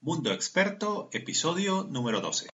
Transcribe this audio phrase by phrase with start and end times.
[0.00, 2.48] Mundo Experto, episodio número 12.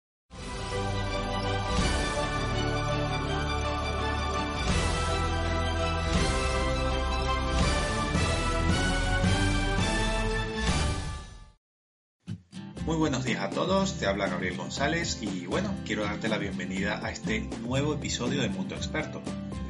[12.86, 17.04] Muy buenos días a todos, te habla Gabriel González y bueno, quiero darte la bienvenida
[17.04, 19.20] a este nuevo episodio de Mundo Experto,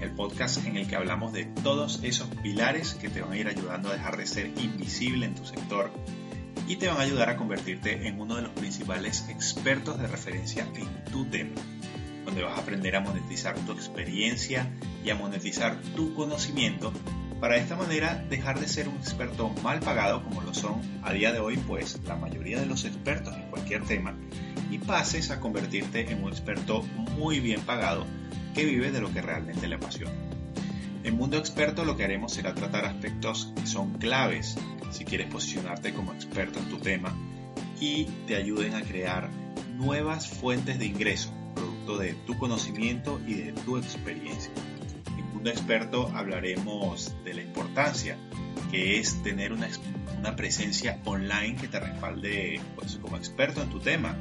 [0.01, 3.47] el podcast en el que hablamos de todos esos pilares que te van a ir
[3.47, 5.89] ayudando a dejar de ser invisible en tu sector
[6.71, 10.65] y te van a ayudar a convertirte en uno de los principales expertos de referencia
[10.73, 11.59] en tu tema,
[12.23, 14.71] donde vas a aprender a monetizar tu experiencia
[15.03, 16.93] y a monetizar tu conocimiento
[17.41, 21.11] para de esta manera dejar de ser un experto mal pagado como lo son a
[21.11, 24.15] día de hoy pues la mayoría de los expertos en cualquier tema
[24.69, 26.83] y pases a convertirte en un experto
[27.17, 28.05] muy bien pagado
[28.55, 30.30] que vive de lo que realmente le apasiona.
[31.03, 34.55] En Mundo Experto lo que haremos será tratar aspectos que son claves
[34.91, 37.15] si quieres posicionarte como experto en tu tema
[37.79, 39.29] y te ayuden a crear
[39.77, 44.51] nuevas fuentes de ingreso, producto de tu conocimiento y de tu experiencia.
[45.17, 48.17] En Mundo Experto hablaremos de la importancia
[48.69, 49.67] que es tener una,
[50.35, 54.15] presencia online que te respalde pues, como experto en tu tema,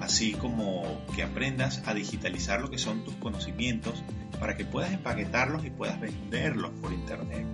[0.00, 4.02] así como que aprendas a digitalizar lo que son tus conocimientos
[4.38, 7.46] para que puedas empaquetarlos y puedas venderlos por internet.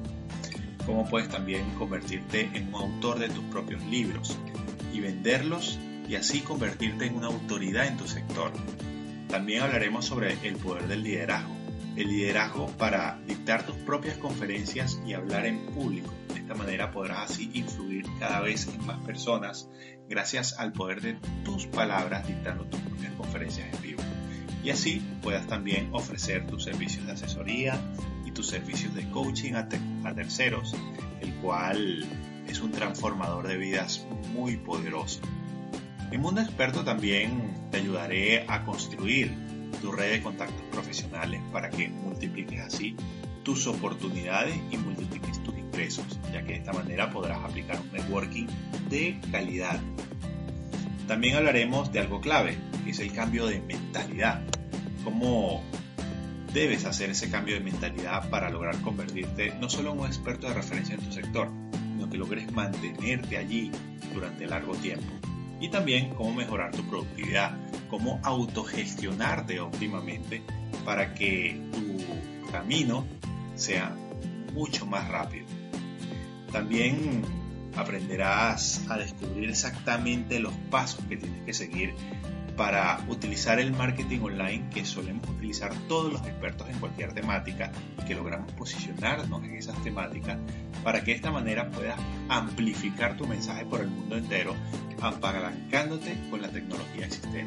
[0.86, 4.36] Cómo puedes también convertirte en un autor de tus propios libros
[4.92, 5.78] y venderlos
[6.08, 8.52] y así convertirte en una autoridad en tu sector.
[9.28, 11.53] También hablaremos sobre el poder del liderazgo.
[11.96, 16.12] El liderazgo para dictar tus propias conferencias y hablar en público.
[16.32, 19.68] De esta manera podrás así influir cada vez en más personas
[20.08, 24.02] gracias al poder de tus palabras dictando tus propias conferencias en vivo.
[24.64, 27.78] Y así puedas también ofrecer tus servicios de asesoría
[28.24, 29.68] y tus servicios de coaching a,
[30.04, 30.74] a terceros,
[31.20, 32.04] el cual
[32.48, 35.20] es un transformador de vidas muy poderoso.
[36.10, 39.43] En Mundo Experto también te ayudaré a construir
[39.76, 42.96] tu red de contactos profesionales para que multipliques así
[43.42, 48.46] tus oportunidades y multipliques tus ingresos, ya que de esta manera podrás aplicar un networking
[48.88, 49.78] de calidad.
[51.06, 54.40] También hablaremos de algo clave, que es el cambio de mentalidad.
[55.04, 55.62] Cómo
[56.54, 60.54] debes hacer ese cambio de mentalidad para lograr convertirte no solo en un experto de
[60.54, 63.70] referencia en tu sector, sino que logres mantenerte allí
[64.14, 65.23] durante largo tiempo.
[65.64, 67.56] Y también cómo mejorar tu productividad,
[67.88, 70.42] cómo autogestionarte óptimamente
[70.84, 73.06] para que tu camino
[73.54, 73.96] sea
[74.52, 75.46] mucho más rápido.
[76.52, 77.22] También
[77.76, 81.94] aprenderás a descubrir exactamente los pasos que tienes que seguir
[82.56, 88.04] para utilizar el marketing online que solemos utilizar todos los expertos en cualquier temática y
[88.04, 90.38] que logramos posicionarnos en esas temáticas
[90.82, 91.98] para que de esta manera puedas
[92.28, 94.54] amplificar tu mensaje por el mundo entero
[95.00, 97.46] apalancándote con la tecnología existente.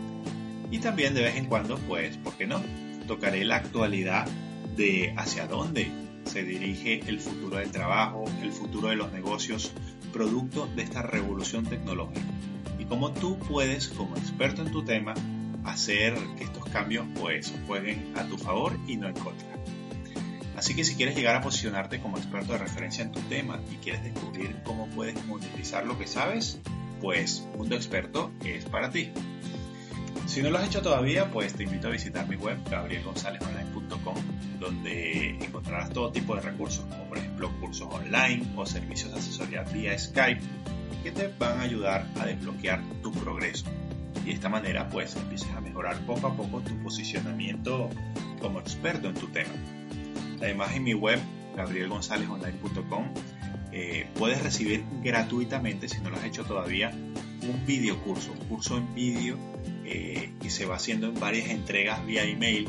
[0.69, 2.61] Y también de vez en cuando, pues, ¿por qué no?
[3.07, 4.27] Tocaré la actualidad
[4.75, 5.89] de hacia dónde
[6.25, 9.71] se dirige el futuro del trabajo, el futuro de los negocios,
[10.11, 12.21] producto de esta revolución tecnológica
[12.89, 15.13] cómo tú puedes, como experto en tu tema,
[15.63, 19.47] hacer que estos cambios pues jueguen a tu favor y no en contra.
[20.55, 23.75] Así que si quieres llegar a posicionarte como experto de referencia en tu tema y
[23.75, 26.59] quieres descubrir cómo puedes monetizar lo que sabes,
[26.99, 29.11] pues Mundo Experto es para ti.
[30.25, 34.15] Si no lo has hecho todavía, pues te invito a visitar mi web gabrielgonzalezonline.com
[34.59, 39.61] donde encontrarás todo tipo de recursos, como por ejemplo cursos online o servicios de asesoría
[39.61, 40.41] vía Skype
[41.11, 43.65] te van a ayudar a desbloquear tu progreso.
[44.23, 47.89] Y de esta manera pues empieces a mejorar poco a poco tu posicionamiento
[48.41, 49.53] como experto en tu tema.
[50.41, 51.19] Además en mi web
[51.55, 53.05] gabrielgonzalezonline.com
[53.71, 56.91] eh, puedes recibir gratuitamente, si no lo has hecho todavía,
[57.41, 59.37] un video curso, un curso en vídeo
[59.85, 62.67] eh, que se va haciendo en varias entregas vía email,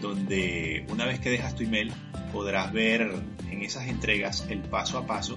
[0.00, 1.92] donde una vez que dejas tu email
[2.32, 3.14] podrás ver
[3.50, 5.36] en esas entregas el paso a paso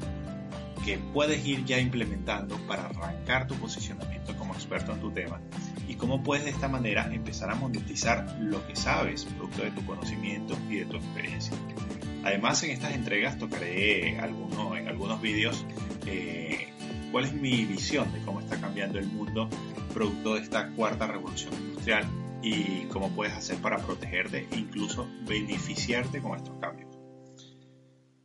[0.84, 5.40] que puedes ir ya implementando para arrancar tu posicionamiento como experto en tu tema
[5.88, 9.86] y cómo puedes de esta manera empezar a monetizar lo que sabes, producto de tu
[9.86, 11.56] conocimiento y de tu experiencia.
[12.24, 15.66] Además, en estas entregas tocaré algunos, en algunos vídeos
[16.06, 16.70] eh,
[17.12, 19.50] cuál es mi visión de cómo está cambiando el mundo
[19.94, 22.06] producto de esta cuarta revolución industrial
[22.42, 26.83] y cómo puedes hacer para protegerte e incluso beneficiarte con estos cambios.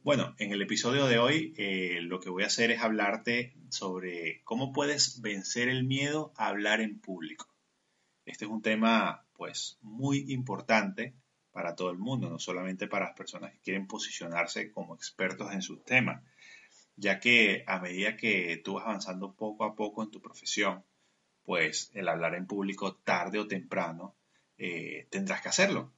[0.08, 4.40] Bueno, en el episodio de hoy eh, lo que voy a hacer es hablarte sobre
[4.42, 7.46] cómo puedes vencer el miedo a hablar en público.
[8.24, 11.14] Este es un tema pues muy importante
[11.52, 15.60] para todo el mundo, no solamente para las personas que quieren posicionarse como expertos en
[15.60, 16.24] sus temas,
[16.96, 20.84] ya que a medida que tú vas avanzando poco a poco en tu profesión,
[21.42, 24.16] pues el hablar en público tarde o temprano
[24.56, 25.92] eh, tendrás que hacerlo,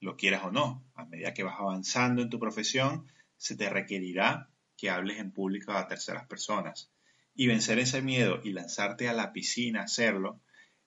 [0.00, 0.84] lo quieras o no.
[0.94, 5.72] A medida que vas avanzando en tu profesión, se te requerirá que hables en público
[5.72, 6.90] a terceras personas.
[7.34, 10.40] Y vencer ese miedo y lanzarte a la piscina a hacerlo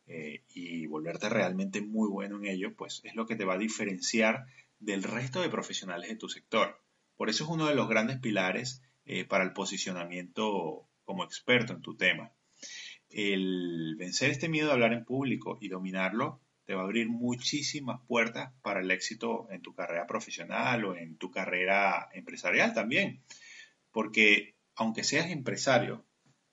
[0.05, 3.59] eh, y volverte realmente muy bueno en ello, pues es lo que te va a
[3.59, 4.45] diferenciar
[4.79, 6.81] del resto de profesionales de tu sector.
[7.15, 11.81] Por eso es uno de los grandes pilares eh, para el posicionamiento como experto en
[11.81, 12.31] tu tema.
[13.09, 18.01] El vencer este miedo a hablar en público y dominarlo te va a abrir muchísimas
[18.07, 23.23] puertas para el éxito en tu carrera profesional o en tu carrera empresarial también.
[23.89, 26.05] Porque aunque seas empresario,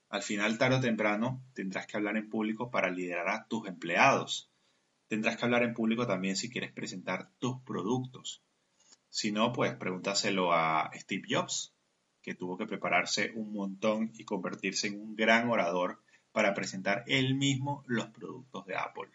[0.09, 4.53] al final, tarde o temprano, tendrás que hablar en público para liderar a tus empleados.
[5.09, 8.41] Tendrás que hablar en público también si quieres presentar tus productos.
[9.11, 11.75] Si no, pues pregúntaselo a Steve Jobs,
[12.23, 16.01] que tuvo que prepararse un montón y convertirse en un gran orador
[16.31, 19.11] para presentar él mismo los productos de Apple.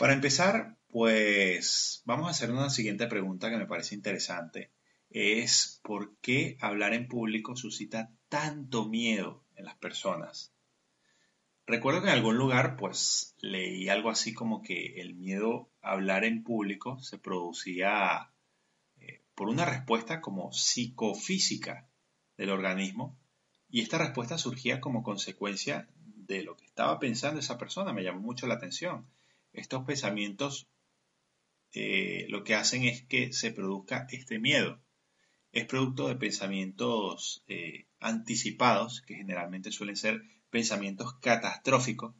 [0.00, 4.70] Para empezar, pues vamos a hacer una siguiente pregunta que me parece interesante.
[5.10, 10.54] Es ¿por qué hablar en público suscita tanto miedo en las personas?
[11.66, 16.24] Recuerdo que en algún lugar pues leí algo así como que el miedo a hablar
[16.24, 18.32] en público se producía
[18.96, 21.90] eh, por una respuesta como psicofísica
[22.38, 23.18] del organismo
[23.68, 27.92] y esta respuesta surgía como consecuencia de lo que estaba pensando esa persona.
[27.92, 29.04] Me llamó mucho la atención
[29.52, 30.68] estos pensamientos
[31.72, 34.80] eh, lo que hacen es que se produzca este miedo.
[35.52, 42.14] Es producto de pensamientos eh, anticipados, que generalmente suelen ser pensamientos catastróficos,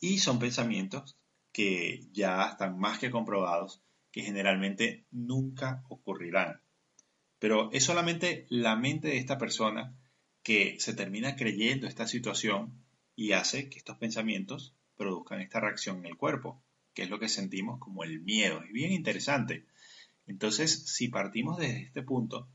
[0.00, 1.16] y son pensamientos
[1.52, 6.62] que ya están más que comprobados, que generalmente nunca ocurrirán.
[7.38, 9.96] Pero es solamente la mente de esta persona
[10.42, 12.84] que se termina creyendo esta situación
[13.14, 16.62] y hace que estos pensamientos produzcan esta reacción en el cuerpo,
[16.92, 18.62] que es lo que sentimos como el miedo.
[18.62, 19.64] Es bien interesante.
[20.26, 22.48] Entonces, si partimos desde este punto,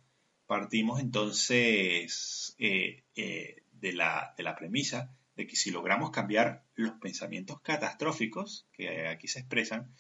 [0.45, 6.93] partimos entonces eh, eh, de, la, de la premisa de que si logramos cambiar los
[6.99, 9.91] pensamientos catastróficos que aquí se expresan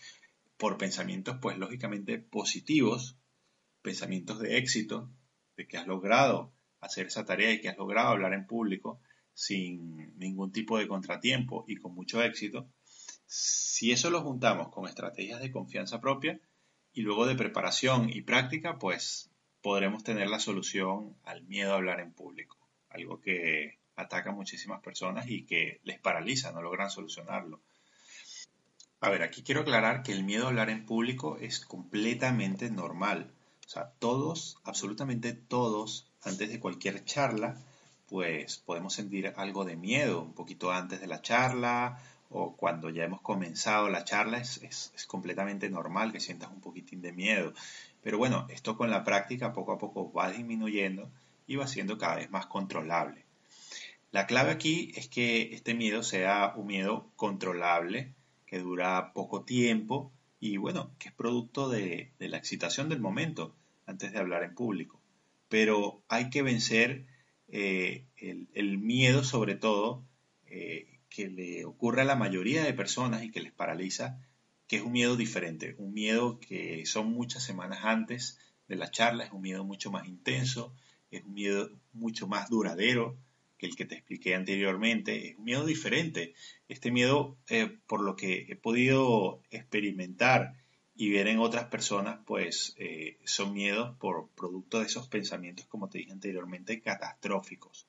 [0.57, 3.17] por pensamientos pues lógicamente positivos,
[3.81, 5.09] pensamientos de éxito,
[5.57, 9.01] de que has logrado hacer esa tarea y que has logrado hablar en público,
[9.33, 12.67] sin ningún tipo de contratiempo y con mucho éxito,
[13.25, 16.39] si eso lo juntamos con estrategias de confianza propia
[16.93, 19.29] y luego de preparación y práctica, pues
[19.61, 22.57] podremos tener la solución al miedo a hablar en público,
[22.89, 27.61] algo que ataca a muchísimas personas y que les paraliza, no logran solucionarlo.
[28.99, 33.31] A ver, aquí quiero aclarar que el miedo a hablar en público es completamente normal.
[33.65, 37.57] O sea, todos, absolutamente todos, antes de cualquier charla,
[38.13, 41.97] pues podemos sentir algo de miedo un poquito antes de la charla
[42.29, 47.01] o cuando ya hemos comenzado la charla es, es, completamente normal que sientas un poquitín
[47.01, 47.55] de miedo.
[48.03, 51.09] Pero bueno, esto con la práctica poco a poco va disminuyendo
[51.47, 53.23] y va siendo cada vez más controlable.
[54.11, 58.13] La clave aquí es que este miedo sea un miedo controlable,
[58.45, 63.55] que dura poco tiempo y bueno, que es producto de, de la excitación del momento
[63.87, 64.99] antes de hablar en público.
[65.49, 67.11] Pero hay que vencer
[67.49, 70.03] eh, el, miedo sobre todo
[70.47, 74.19] eh, que le ocurre a la mayoría de personas y que les paraliza,
[74.67, 79.25] que es un miedo diferente, un miedo que son muchas semanas antes de la charla,
[79.25, 80.73] es un miedo mucho más intenso,
[81.11, 83.17] es un miedo mucho más duradero
[83.57, 86.33] que el que te expliqué anteriormente, es un miedo diferente.
[86.67, 90.62] Este miedo, eh, por lo que he podido experimentar
[90.95, 95.89] y ver en otras personas, pues eh, son miedos por producto de esos pensamientos, como
[95.89, 97.87] te dije anteriormente, catastróficos.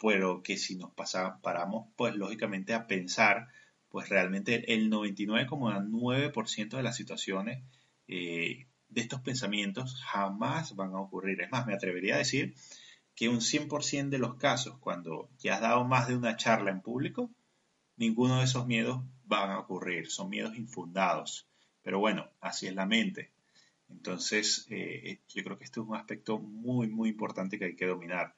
[0.00, 3.48] Pero que si nos pasa, paramos, pues lógicamente a pensar,
[3.88, 7.64] pues realmente el 99,9% de las situaciones
[8.06, 11.40] eh, de estos pensamientos jamás van a ocurrir.
[11.40, 12.54] Es más, me atrevería a decir
[13.14, 16.82] que un 100% de los casos, cuando ya has dado más de una charla en
[16.82, 17.30] público,
[17.96, 20.10] ninguno de esos miedos van a ocurrir.
[20.10, 21.48] Son miedos infundados.
[21.86, 23.30] Pero bueno, así es la mente.
[23.88, 27.86] Entonces, eh, yo creo que esto es un aspecto muy, muy importante que hay que
[27.86, 28.34] dominar.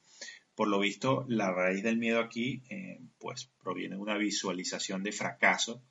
[0.54, 5.12] Por lo visto, la raíz del miedo aquí, eh, pues proviene de una visualización de
[5.12, 5.82] fracaso,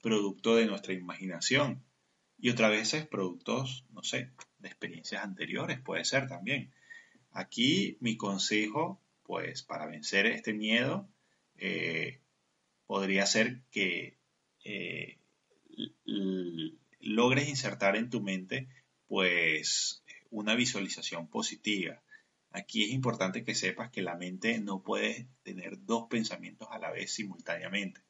[0.00, 1.84] producto de nuestra imaginación.
[2.38, 6.72] Y otra vez es productos, no sé, de experiencias anteriores, puede ser también.
[7.32, 11.06] Aquí mi consejo, pues para vencer este miedo,
[11.58, 12.22] eh,
[12.86, 14.16] podría ser que
[17.04, 18.68] logres insertar en tu mente
[19.06, 22.02] pues una visualización positiva.
[22.50, 26.90] Aquí es importante que sepas que la mente no puede tener dos pensamientos a la
[26.90, 28.00] vez simultáneamente,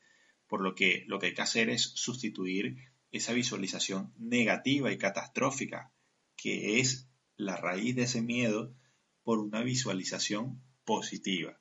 [0.47, 2.77] por lo que lo que hay que hacer es sustituir
[3.11, 5.93] esa visualización negativa y catastrófica
[6.37, 8.75] que es la raíz de ese miedo
[9.23, 11.59] por una visualización positiva.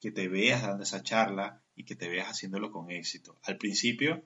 [0.00, 3.38] Que te veas dando esa charla y que te veas haciéndolo con éxito.
[3.42, 4.24] Al principio,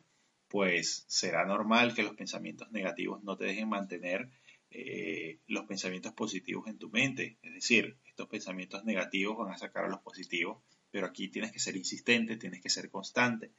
[0.53, 4.29] pues será normal que los pensamientos negativos no te dejen mantener
[4.71, 7.39] eh, los pensamientos positivos en tu mente.
[7.41, 10.59] Es decir, estos pensamientos negativos van a sacar a los positivos,
[10.91, 13.53] pero aquí tienes que ser insistente, tienes que ser constante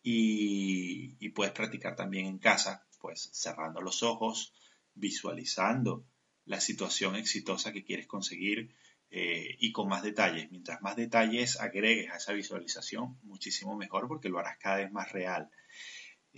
[0.00, 4.54] y, puedes practicar también en casa, pues cerrando los ojos,
[4.94, 6.04] visualizando
[6.44, 8.76] la situación exitosa que quieres conseguir
[9.10, 10.52] eh, y con más detalles.
[10.52, 15.10] Mientras más detalles agregues a esa visualización, muchísimo mejor porque lo harás cada vez más
[15.10, 15.50] real.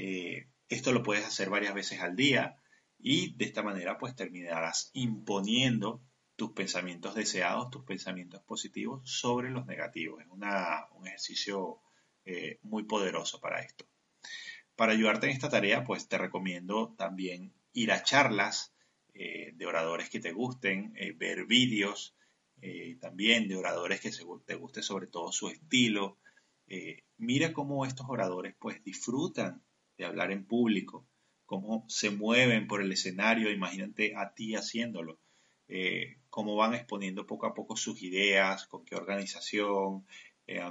[0.02, 2.56] Eh, esto lo puedes hacer varias veces al día
[2.98, 6.00] y de esta manera pues terminarás imponiendo
[6.36, 10.22] tus pensamientos deseados, tus pensamientos positivos sobre los negativos.
[10.22, 11.82] Es un ejercicio
[12.24, 13.84] eh, muy poderoso para esto.
[14.74, 18.72] Para ayudarte en esta tarea pues te recomiendo también ir a charlas
[19.12, 22.16] eh, de oradores que te gusten, ver vídeos
[23.00, 24.10] también de oradores que
[24.46, 26.18] te guste sobre todo su estilo.
[27.18, 29.62] mira cómo estos oradores pues disfrutan
[30.00, 31.06] de hablar en público,
[31.44, 35.18] cómo se mueven por el escenario, imagínate a ti haciéndolo,
[35.68, 40.06] eh, cómo van exponiendo poco a poco sus ideas, con qué organización,
[40.46, 40.62] eh,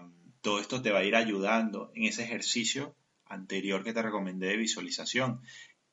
[0.41, 2.95] todo esto te va a ir ayudando en ese ejercicio
[3.25, 5.41] anterior que te recomendé de visualización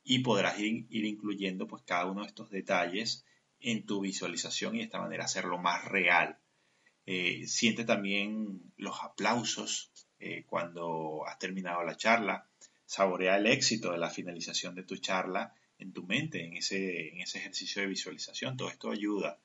[0.02, 3.24] y podrás ir, incluyendo pues cada uno de estos detalles
[3.60, 6.38] en tu visualización y de esta manera hacerlo más real.
[7.04, 9.92] Eh, siente también los aplausos
[10.46, 12.48] cuando has terminado la charla
[12.86, 17.20] saborea el éxito de la finalización de tu charla en tu mente, en ese, en
[17.20, 18.56] ese ejercicio de visualización.
[18.56, 19.38] Todo esto ayuda.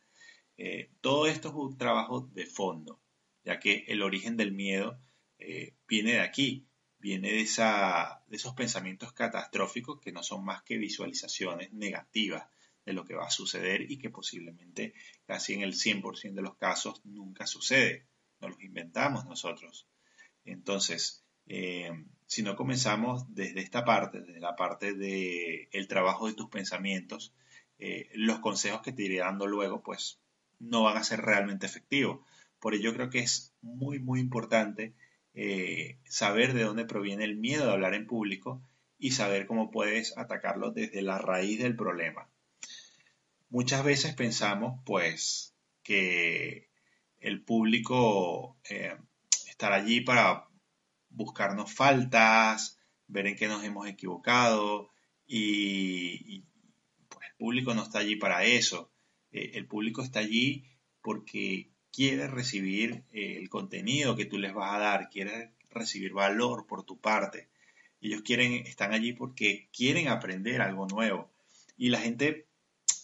[0.57, 3.01] Eh, todo esto es un trabajo de fondo,
[3.43, 4.99] ya que el origen del miedo
[5.39, 6.67] eh, viene de aquí,
[6.99, 12.47] viene de, esa, de esos pensamientos catastróficos que no son más que visualizaciones negativas
[12.85, 14.93] de lo que va a suceder y que posiblemente
[15.25, 18.07] casi en el 100% de los casos nunca sucede.
[18.39, 19.87] No los inventamos nosotros.
[20.45, 21.91] Entonces, eh,
[22.31, 27.33] si no comenzamos desde esta parte, desde la parte del el trabajo de tus pensamientos,
[27.77, 30.17] eh, los consejos que te iré dando luego, pues
[30.57, 32.25] no van a ser realmente efectivos.
[32.61, 34.93] Por ello creo que es muy, muy importante
[35.33, 38.61] eh, saber de dónde proviene el miedo de hablar en público
[38.97, 42.29] y saber cómo puedes atacarlo desde la raíz del problema.
[43.49, 46.69] Muchas veces pensamos, pues, que
[47.19, 48.95] el público eh,
[49.49, 50.47] estará allí para
[51.11, 54.91] buscarnos faltas, ver en qué nos hemos equivocado
[55.27, 56.43] y,
[57.09, 58.91] pues el público no está allí para eso.
[59.31, 60.65] Eh, el público está allí
[61.01, 66.67] porque quiere recibir eh, el contenido que tú les vas a dar, quiere recibir valor
[66.67, 67.49] por tu parte.
[68.01, 71.31] Ellos quieren, están allí porque quieren aprender algo nuevo.
[71.77, 72.47] Y la gente,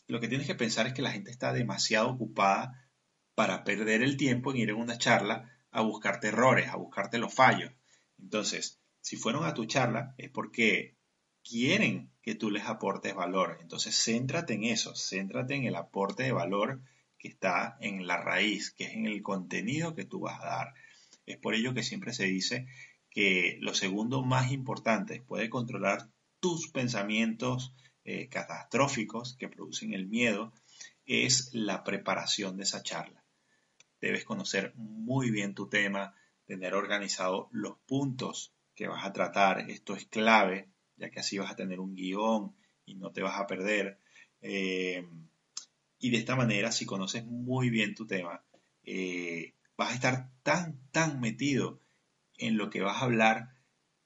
[0.08, 2.90] lo que tienes que pensar es que la gente está demasiado ocupada
[3.36, 7.34] para perder el tiempo en ir a una charla a buscarte errores, a buscarte los
[7.34, 7.72] fallos.
[8.20, 10.98] Entonces, si fueron a tu charla es porque
[11.44, 13.58] quieren que tú les aportes valor.
[13.62, 16.82] Entonces, céntrate en eso, céntrate en el aporte de valor
[17.18, 20.74] que está en la raíz, que es en el contenido que tú vas a dar.
[21.26, 22.68] Es por ello que siempre se dice
[23.10, 26.10] que lo segundo más importante después de controlar
[26.40, 30.54] tus pensamientos eh, catastróficos que producen el miedo
[31.06, 33.24] es la preparación de esa charla.
[34.00, 36.14] Debes conocer muy bien tu tema,
[36.48, 39.70] tener organizado los puntos que vas a tratar.
[39.70, 43.39] Esto es clave, ya que así vas a tener un guion y no te vas
[43.39, 44.00] a perder.
[44.42, 45.06] Eh,
[46.00, 48.44] y de esta manera, si conoces muy bien tu tema,
[48.84, 51.82] eh, vas a estar tan, tan metido
[52.38, 53.50] en lo que vas a hablar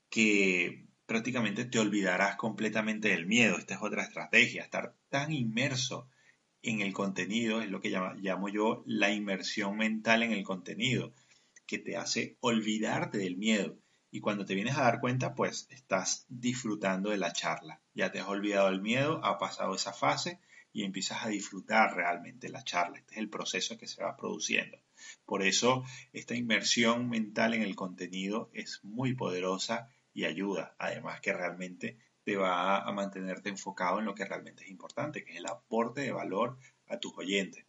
[0.10, 3.58] que prácticamente te olvidarás completamente del miedo.
[3.58, 6.10] Esta es otra estrategia, estar tan inmerso
[6.64, 11.14] en el contenido, es lo que llamo yo la inmersión mental en el contenido
[11.72, 13.78] que te hace olvidarte del miedo.
[14.12, 17.80] Y cuando te vienes a dar cuenta, pues estás disfrutando de la charla.
[17.94, 20.42] Ya te has olvidado del miedo, ha pasado esa fase
[20.74, 22.98] y empiezas a disfrutar realmente la charla.
[22.98, 24.80] Este es el proceso que se va produciendo.
[25.26, 31.32] Por eso esta inmersión mental en el contenido es muy poderosa y ayuda, además que
[31.32, 35.48] realmente te va a mantenerte enfocado en lo que realmente es importante, que es el
[35.48, 37.66] aporte de valor a tus oyentes.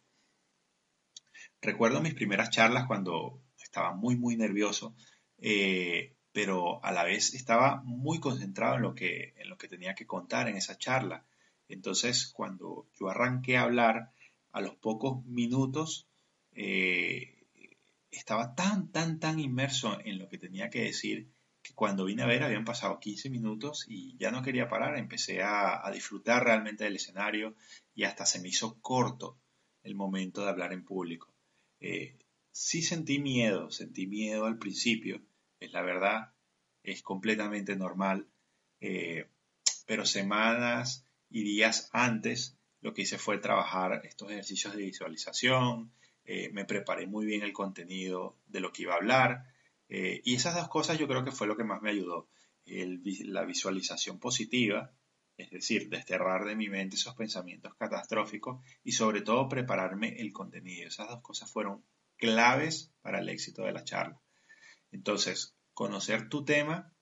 [1.61, 3.41] Recuerdo mis primeras charlas cuando
[3.73, 4.95] estaba muy, muy nervioso,
[5.39, 9.95] eh, pero a la vez estaba muy concentrado en lo, que, en lo que tenía
[9.95, 11.25] que contar en esa charla.
[11.67, 14.11] Entonces, cuando yo arranqué a hablar,
[14.51, 16.07] a los pocos minutos,
[16.51, 17.47] eh,
[18.11, 21.31] estaba tan, tan, tan inmerso en lo que tenía que decir
[21.63, 24.99] que cuando vine a ver habían pasado 15 minutos y ya no quería parar.
[24.99, 27.55] Empecé a, disfrutar realmente del escenario
[27.95, 29.39] y hasta se me hizo corto
[29.81, 31.33] el momento de hablar en público.
[31.79, 32.17] Eh,
[32.53, 35.21] sí sentí miedo, sentí miedo al principio,
[35.59, 36.31] es la verdad,
[36.83, 38.27] es completamente normal,
[38.79, 39.27] eh,
[39.87, 45.91] pero semanas y días antes lo que hice fue trabajar estos ejercicios de visualización,
[46.25, 49.45] eh, me preparé muy bien el contenido de lo que iba a hablar
[49.89, 52.29] eh, y esas dos cosas yo creo que fue lo que más me ayudó,
[52.65, 54.91] la visualización positiva,
[55.37, 60.87] es decir, desterrar de mi mente esos pensamientos catastróficos y sobre todo prepararme el contenido.
[60.87, 61.83] Esas dos cosas fueron
[62.23, 64.17] claves para el éxito de la charla.
[64.93, 66.95] Entonces, conocer tu tema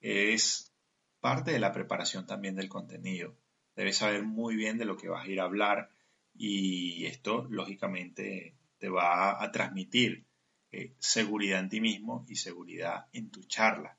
[0.00, 0.70] es
[1.18, 3.34] parte de la preparación también del contenido.
[3.74, 5.88] Debes saber muy bien de lo que vas a ir a hablar
[6.34, 10.26] y esto, lógicamente, te va a transmitir
[10.72, 13.96] eh, seguridad en ti mismo y seguridad en tu charla,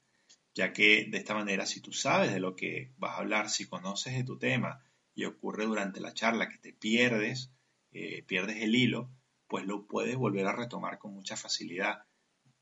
[0.53, 3.65] ya que de esta manera, si tú sabes de lo que vas a hablar, si
[3.65, 4.83] conoces de tu tema
[5.15, 7.49] y ocurre durante la charla que te pierdes,
[7.91, 9.09] eh, pierdes el hilo,
[9.47, 12.03] pues lo puedes volver a retomar con mucha facilidad,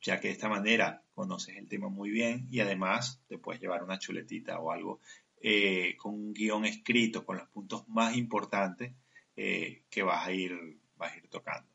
[0.01, 3.83] ya que de esta manera conoces el tema muy bien y además te puedes llevar
[3.83, 4.99] una chuletita o algo
[5.41, 8.93] eh, con un guion escrito con los puntos más importantes
[9.35, 11.69] que vas a, ir, vas a ir tocando.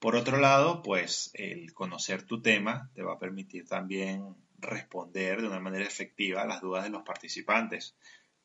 [0.00, 5.48] Por otro lado, pues el conocer tu tema te va a permitir también responder de
[5.48, 7.94] una manera efectiva a las dudas de los participantes.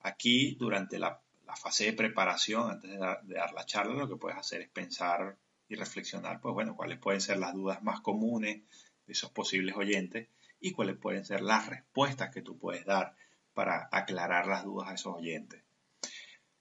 [0.01, 1.21] Aquí, durante la,
[1.55, 5.75] fase de preparación, antes de dar, la charla, lo que puedes hacer es pensar y
[5.75, 8.63] reflexionar, pues bueno, cuáles pueden ser las dudas más comunes
[9.05, 13.15] de esos posibles oyentes y cuáles pueden ser las respuestas que tú puedes dar
[13.53, 15.63] para aclarar las dudas a esos oyentes.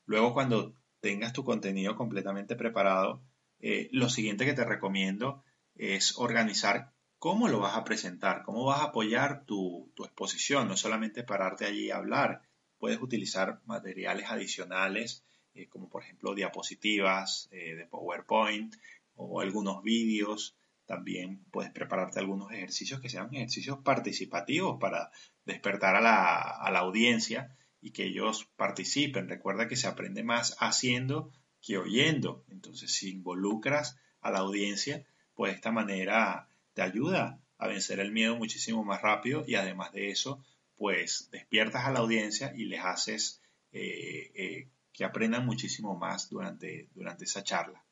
[0.07, 3.23] Luego, cuando tengas tu contenido completamente preparado,
[3.61, 5.43] eh, lo siguiente que te recomiendo
[5.75, 11.25] es organizar cómo lo vas a presentar, cómo vas a apoyar tu, exposición, no solamente
[11.25, 12.43] pararte allí a hablar,
[12.79, 18.75] puedes utilizar materiales adicionales, eh, como por ejemplo diapositivas eh, de PowerPoint
[19.17, 20.57] o algunos vídeos.
[20.87, 25.11] También puedes prepararte algunos ejercicios que sean ejercicios participativos para
[25.45, 29.29] despertar a la, a la audiencia y que ellos participen.
[29.29, 31.31] Recuerda que se aprende más haciendo
[31.63, 32.45] que oyendo.
[32.51, 38.13] Entonces, si involucras a la audiencia, pues de esta manera te ayuda a vencer el
[38.13, 40.45] miedo muchísimo más rápido y además de eso,
[40.77, 43.41] pues despiertas a la audiencia y les haces
[43.73, 47.85] eh, que aprendan muchísimo más durante, durante esa charla.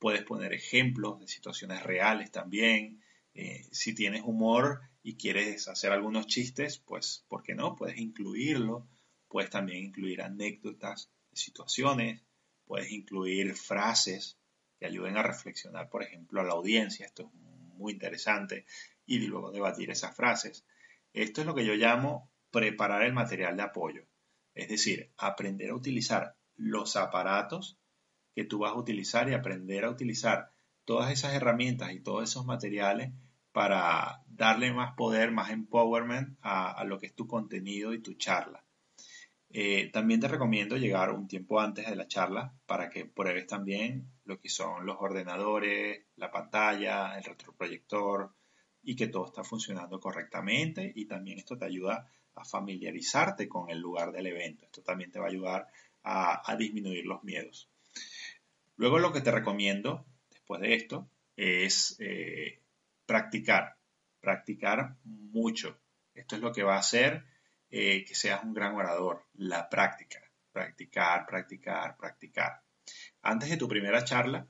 [0.00, 3.04] Puedes poner ejemplos de situaciones reales también.
[3.34, 7.76] Eh, si tienes humor y quieres hacer algunos chistes, pues, ¿por qué no?
[7.76, 8.88] Puedes incluirlo.
[9.28, 12.22] Puedes también incluir anécdotas de situaciones
[12.70, 14.38] Puedes incluir frases
[14.78, 17.04] que ayuden a reflexionar, por ejemplo, a la audiencia.
[17.04, 18.64] Esto es muy interesante.
[19.06, 20.64] Y luego debatir esas frases.
[21.12, 24.06] Esto es lo que yo llamo preparar el material de apoyo.
[24.54, 27.78] Es decir, aprender a utilizar los aparatos
[28.34, 30.52] que tú vas a utilizar y aprender a utilizar
[30.84, 33.12] todas esas herramientas y todos esos materiales
[33.52, 38.64] para darle más poder, más empowerment a, lo que es tu contenido y tu charla.
[39.52, 44.12] Eh, también te recomiendo llegar un tiempo antes de la charla para que pruebes también
[44.24, 48.32] lo que son los ordenadores, la pantalla, el retroproyector
[48.82, 53.78] y que todo está funcionando correctamente y también esto te ayuda a familiarizarte con el
[53.78, 54.66] lugar del evento.
[54.66, 55.68] Esto también te va a ayudar
[56.02, 57.68] a, disminuir los miedos.
[58.76, 62.60] Luego lo que te recomiendo después de esto es eh,
[63.06, 63.76] practicar,
[64.20, 65.78] practicar mucho.
[66.14, 67.24] Esto es lo que va a hacer
[67.70, 70.20] eh, que seas un gran orador, la práctica,
[70.52, 72.62] practicar, practicar, practicar.
[73.22, 74.48] Antes de tu primera charla,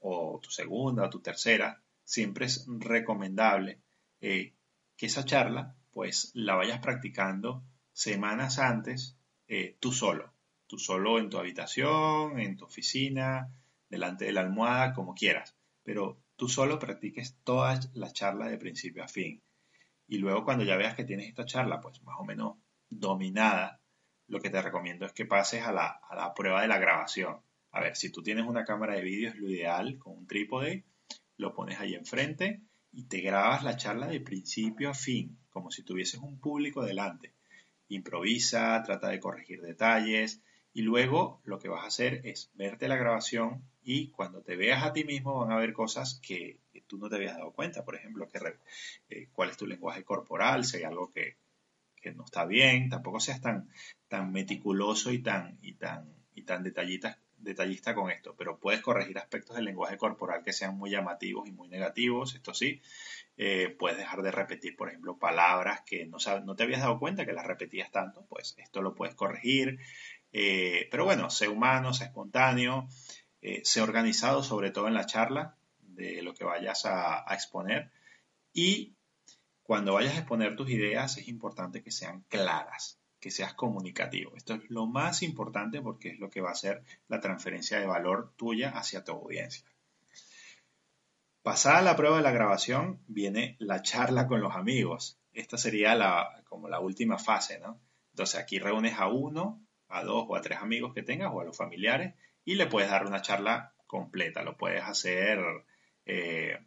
[0.00, 3.80] o tu segunda o tu tercera, siempre es recomendable
[4.20, 4.54] eh,
[4.96, 10.32] que esa charla pues la vayas practicando semanas antes eh, tú solo,
[10.68, 13.52] tú solo en tu habitación, en tu oficina,
[13.88, 19.02] delante de la almohada, como quieras, pero tú solo practiques toda la charla de principio
[19.02, 19.42] a fin.
[20.06, 22.58] Y luego cuando ya veas que tienes esta charla, pues más o menos
[22.88, 23.80] dominada,
[24.28, 27.40] lo que te recomiendo es que pases a la, prueba de la grabación.
[27.72, 30.84] A ver, si tú tienes una cámara de vídeo es lo ideal con un trípode,
[31.38, 35.82] lo pones ahí enfrente y te grabas la charla de principio a fin, como si
[35.82, 37.34] tuvieses un público delante.
[37.88, 40.40] Improvisa, trata de corregir detalles
[40.72, 44.84] y luego lo que vas a hacer es verte la grabación y cuando te veas
[44.84, 47.84] a ti mismo van a ver cosas que, tú no te habías dado cuenta.
[47.84, 48.28] Por ejemplo,
[49.08, 51.36] eh, cuál es tu lenguaje corporal, si hay algo que,
[51.96, 53.68] que, no está bien, tampoco seas tan,
[54.06, 59.18] tan meticuloso y tan, y tan, y tan detallista, detallista con esto, pero puedes corregir
[59.18, 62.80] aspectos del lenguaje corporal que sean muy llamativos y muy negativos, esto sí.
[63.36, 67.24] Eh, puedes dejar de repetir, por ejemplo, palabras que no, no te habías dado cuenta
[67.24, 69.78] que las repetías tanto, pues esto lo puedes corregir.
[70.32, 72.88] Eh, pero bueno, sé humano, sé espontáneo,
[73.40, 77.90] eh, sé organizado, sobre todo en la charla de lo que vayas a exponer.
[78.52, 78.96] Y
[79.62, 84.36] cuando vayas a exponer tus ideas es importante que sean claras que seas comunicativo.
[84.36, 87.86] Esto es lo más importante porque es lo que va a hacer la transferencia de
[87.86, 89.64] valor tuya hacia tu audiencia.
[91.42, 95.18] Pasada la prueba de la grabación, viene la charla con los amigos.
[95.32, 97.80] Esta sería la, como la última fase, ¿no?
[98.10, 101.44] Entonces aquí reúnes a uno, a dos o a tres amigos que tengas o a
[101.44, 104.42] los familiares y le puedes dar una charla completa.
[104.42, 105.38] Lo puedes hacer
[106.04, 106.58] eh,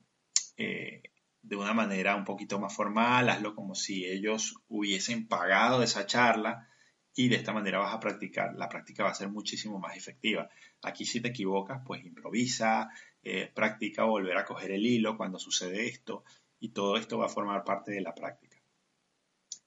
[0.57, 1.10] eh,
[1.41, 6.67] de una manera un poquito más formal, hazlo como si ellos hubiesen pagado esa charla
[7.15, 8.55] y de esta manera vas a practicar.
[8.55, 10.49] La práctica va a ser muchísimo más efectiva.
[10.83, 12.89] Aquí si te equivocas, pues improvisa,
[13.23, 16.23] eh, practica volver a coger el hilo cuando sucede esto
[16.59, 18.57] y todo esto va a formar parte de la práctica.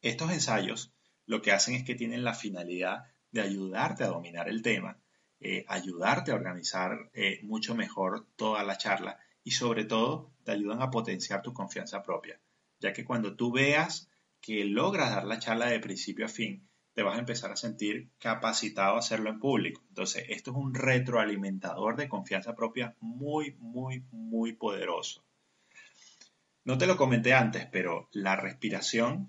[0.01, 0.93] Estos ensayos
[1.27, 4.99] lo que hacen es que tienen la finalidad de ayudarte a dominar el tema,
[5.41, 10.83] eh, ayudarte a organizar eh, mucho mejor toda la charla y sobre todo te ayudan
[10.83, 12.41] a potenciar tu confianza propia,
[12.81, 17.03] ya que cuando tú veas que logras dar la charla de principio a fin, te
[17.03, 19.83] vas a empezar a sentir capacitado a hacerlo en público.
[19.89, 25.25] Entonces, esto es un retroalimentador de confianza propia muy, muy, muy poderoso.
[26.65, 29.29] No te lo comenté antes, pero la respiración,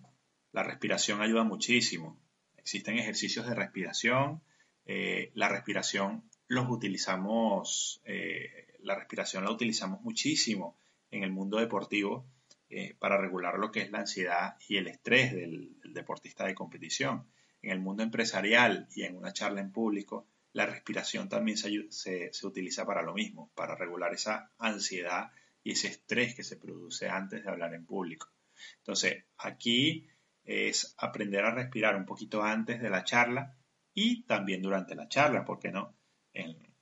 [0.51, 2.17] la respiración ayuda muchísimo.
[2.55, 4.41] Existen ejercicios de respiración.
[4.85, 10.77] Eh, la respiración los utilizamos eh, la respiración la utilizamos muchísimo
[11.11, 12.27] en el mundo deportivo
[12.69, 17.27] eh, para regular lo que es la ansiedad y el estrés del, deportista de competición.
[17.61, 22.85] En el mundo empresarial y en una charla en público, la respiración también se, utiliza
[22.85, 25.31] para lo mismo, para regular esa ansiedad
[25.63, 28.29] y ese estrés que se produce antes de hablar en público.
[28.77, 30.07] Entonces, aquí
[30.43, 33.57] es aprender a respirar un poquito antes de la charla
[33.93, 35.95] y también durante la charla, ¿por qué no?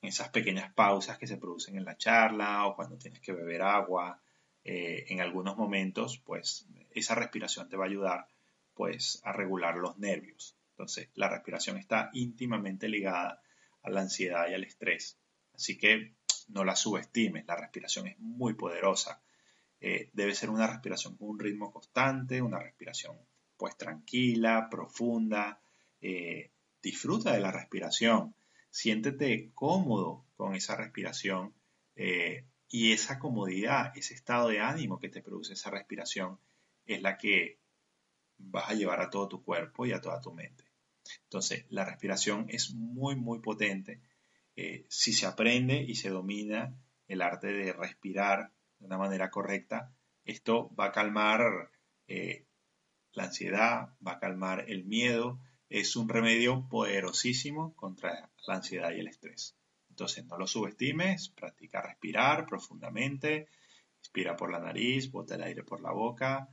[0.06, 4.20] Esas pequeñas pausas que se producen en la charla o cuando tienes que beber agua,
[4.64, 8.28] eh, en algunos momentos, pues esa respiración te va a ayudar
[8.74, 10.56] pues a regular los nervios.
[10.70, 13.40] Entonces, la respiración está íntimamente ligada
[13.82, 15.18] a la ansiedad y al estrés.
[15.54, 16.14] Así que
[16.48, 19.22] no la subestimes, la respiración es muy poderosa.
[19.80, 23.16] Eh, debe ser una respiración con un ritmo constante, una respiración
[23.56, 25.60] pues tranquila, profunda.
[26.00, 26.50] Eh,
[26.82, 28.34] disfruta de la respiración
[28.74, 31.54] siéntete cómodo con esa respiración
[31.94, 36.40] eh, y esa comodidad, ese estado de ánimo que te produce esa respiración
[36.84, 37.60] es la que
[38.36, 40.64] vas a llevar a todo tu cuerpo y a toda tu mente.
[41.22, 44.00] Entonces, la respiración es muy, muy potente.
[44.56, 49.94] Eh, si se aprende y se domina el arte de respirar de una manera correcta,
[50.24, 51.70] esto va a calmar
[52.08, 52.44] eh,
[53.12, 55.38] la ansiedad, va a calmar el miedo,
[55.80, 59.56] es un remedio poderosísimo contra la ansiedad y el estrés.
[59.90, 63.48] Entonces, no lo subestimes, practica respirar profundamente,
[63.98, 66.48] inspira por la nariz, bota el aire por la boca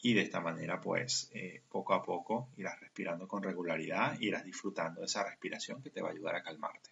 [0.00, 5.00] y de esta manera, pues, eh, poco a poco irás respirando con regularidad, irás disfrutando
[5.00, 6.88] de esa respiración que te va a ayudar a calmarte.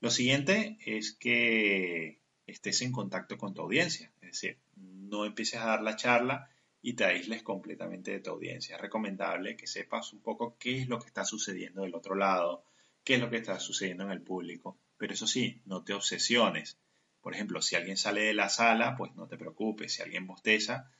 [0.00, 5.66] Lo siguiente es que estés en contacto con tu audiencia, es decir, no empieces a
[5.66, 6.48] dar la charla
[6.86, 8.76] y te aísles completamente de tu audiencia.
[8.76, 12.62] Es recomendable que sepas un poco qué es lo que está sucediendo del otro lado,
[13.02, 14.76] qué es lo que está sucediendo en el público.
[14.98, 16.76] Pero eso sí, no te obsesiones.
[17.22, 19.94] Por ejemplo, si alguien sale de la sala, pues no te preocupes.
[19.94, 20.90] Si alguien bosteza,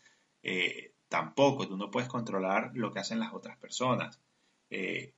[0.43, 1.69] eh, tampoco.
[1.69, 4.19] Tú no puedes controlar lo que hacen las otras personas.
[4.71, 5.13] Eh,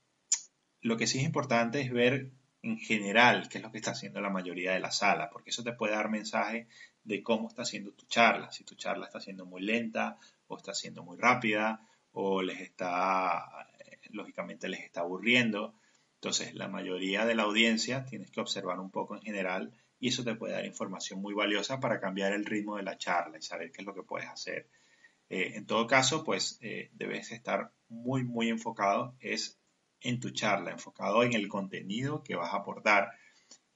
[0.81, 4.21] lo que sí es importante es ver en general qué es lo que está haciendo
[4.21, 6.67] la mayoría de la sala, porque eso te puede dar mensaje
[7.05, 8.51] de cómo está haciendo tu charla.
[8.51, 10.19] Si tu charla está siendo muy lenta
[10.49, 13.69] o está siendo muy rápida o les está,
[14.11, 15.75] lógicamente les está aburriendo.
[16.15, 20.25] Entonces, la mayoría de la audiencia tienes que observar un poco en general y eso
[20.25, 23.71] te puede dar información muy valiosa para cambiar el ritmo de la charla y saber
[23.71, 24.69] qué es lo que puedes hacer.
[25.29, 29.59] Eh, en todo caso, pues eh, debes estar muy, muy enfocado es
[30.01, 33.13] en tu charla, enfocado en el contenido que vas a aportar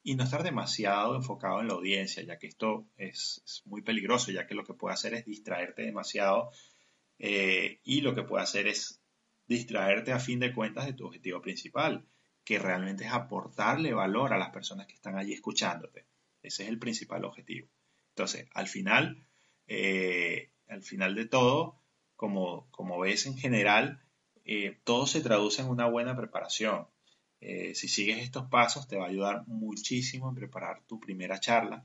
[0.03, 4.47] y no estar demasiado enfocado en la audiencia, ya que esto es, muy peligroso, ya
[4.47, 6.51] que lo que puede hacer es distraerte demasiado
[7.19, 9.01] eh, y lo que puede hacer es
[9.47, 12.07] distraerte a fin de cuentas de tu objetivo principal,
[12.45, 16.07] que realmente es aportarle valor a las personas que están allí escuchándote.
[16.43, 17.69] Ese es el principal objetivo.
[18.11, 19.27] Entonces, al final,
[19.67, 21.81] eh, al final de todo,
[22.17, 24.03] como, como ves en general,
[24.45, 26.87] eh, todo se traduce en una buena preparación.
[27.41, 31.85] Eh, si sigues estos pasos, te va a ayudar muchísimo en preparar tu primera charla.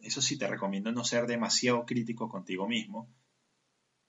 [0.00, 3.08] eso sí, te recomiendo no ser demasiado crítico contigo mismo.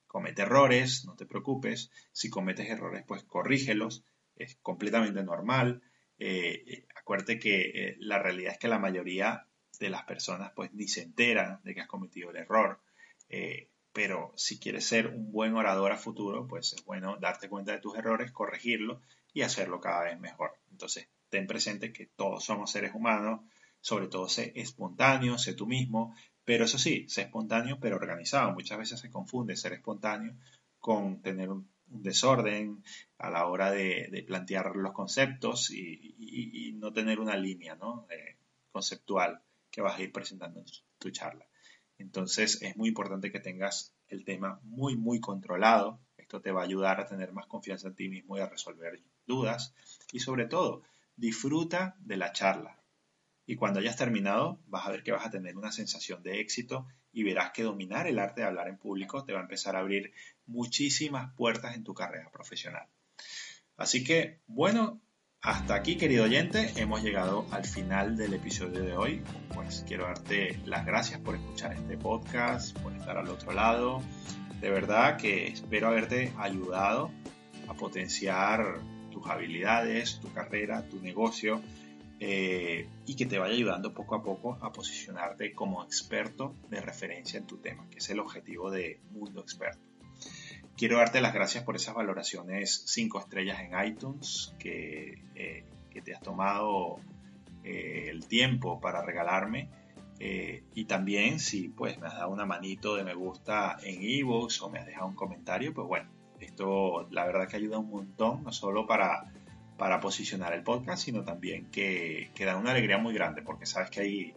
[0.08, 1.92] Comete errores, no te preocupes.
[2.12, 4.04] Si cometes errores, pues corrígelos.
[4.36, 5.82] Es completamente normal.
[6.96, 9.48] acuérdate que la realidad es que la mayoría
[9.80, 12.80] de las personas pues ni se enteran de que has cometido el error.
[13.30, 17.74] Eh, pero si quieres ser un buen orador a futuro, pues es bueno darte cuenta
[17.74, 19.02] de tus errores, corregirlo
[19.34, 20.58] y hacerlo cada vez mejor.
[20.72, 23.42] Entonces, ten presente que todos somos seres humanos,
[23.82, 26.16] sobre todo sé espontáneo, sé tú mismo,
[26.46, 28.52] pero eso sí, sé espontáneo pero organizado.
[28.54, 30.36] Muchas veces se confunde ser espontáneo
[30.80, 32.84] con tener un, desorden
[33.18, 38.06] a la hora de, plantear los conceptos y, no tener una línea ¿no?
[38.10, 38.38] Eh,
[38.72, 39.42] conceptual
[39.72, 40.66] que vas a ir presentando en
[40.98, 41.48] tu charla.
[41.98, 46.00] Entonces es muy importante que tengas el tema muy, muy controlado.
[46.18, 49.02] Esto te va a ayudar a tener más confianza en ti mismo y a resolver
[49.26, 49.74] dudas.
[50.12, 50.84] Y sobre todo,
[51.16, 52.80] disfruta de la charla.
[53.46, 56.88] Y cuando hayas terminado, vas a ver que vas a tener una sensación de éxito
[57.12, 59.80] y verás que dominar el arte de hablar en público te va a empezar a
[59.80, 60.14] abrir
[60.46, 62.88] muchísimas puertas en tu carrera profesional.
[63.76, 65.02] Así que, bueno,
[65.42, 69.22] hasta aquí, querido oyente, hemos llegado al final del episodio de hoy.
[69.54, 74.02] Pues quiero darte las gracias por escuchar este podcast, por estar al otro lado.
[74.62, 77.12] De verdad que espero haberte ayudado
[77.68, 78.80] a potenciar
[79.24, 81.62] tus habilidades, tu carrera, tu negocio
[82.20, 87.40] eh, y que te vaya ayudando poco a poco a posicionarte como experto de referencia
[87.40, 89.82] en tu tema, que es el objetivo de Mundo Experto.
[90.76, 95.66] Quiero darte las gracias por esas valoraciones 5 estrellas en iTunes que, eh,
[96.04, 96.98] te has tomado
[97.64, 99.70] eh, el tiempo para regalarme.
[100.20, 104.62] Eh, y también si pues me has dado una manito de me gusta en ebooks
[104.62, 106.10] o me has dejado un comentario, pues bueno,
[106.44, 109.32] esto la verdad que ayuda un montón, no solo para,
[109.78, 113.90] para posicionar el podcast, sino también que, que da una alegría muy grande, porque sabes
[113.90, 114.34] que hay,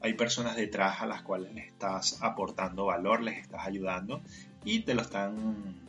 [0.00, 4.22] hay personas detrás a las cuales les estás aportando valor, les estás ayudando
[4.64, 5.88] y te lo están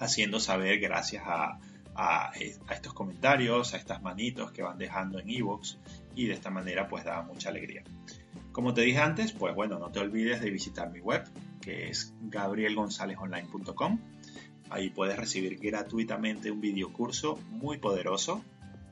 [0.00, 1.58] haciendo saber gracias a,
[2.70, 5.76] estos comentarios, a estas manitos que van dejando en iVoox
[6.14, 7.82] y de esta manera pues da mucha alegría.
[8.50, 11.24] Como te dije antes, pues bueno, no te olvides de visitar mi web
[11.60, 13.98] que es gabrielgonzalezonline.com.
[14.72, 18.42] Ahí puedes recibir gratuitamente un video curso muy poderoso.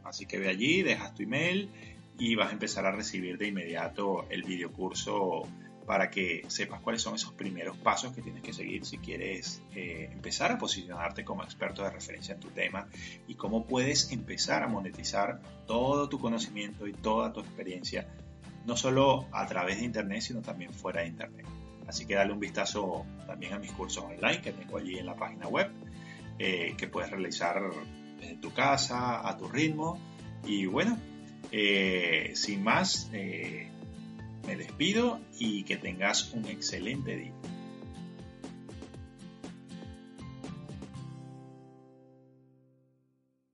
[0.04, 1.70] Así que ve allí, dejas tu email
[2.18, 5.44] y vas a empezar a recibir de inmediato el video curso
[5.86, 10.10] para que sepas cuáles son esos primeros pasos que tienes que seguir si quieres eh,
[10.12, 12.86] empezar a posicionarte como experto de referencia en tu tema
[13.26, 18.06] y cómo puedes empezar a monetizar todo tu conocimiento y toda tu experiencia,
[18.66, 21.46] no solo a través de Internet, sino también fuera de Internet.
[21.86, 25.16] Así que dale un vistazo también a mis cursos online que tengo allí en la
[25.16, 25.70] página web,
[26.38, 27.60] eh, que puedes realizar
[28.20, 29.98] desde tu casa, a tu ritmo.
[30.44, 30.98] Y bueno,
[31.50, 37.32] eh, sin más, me despido y que tengas un excelente día.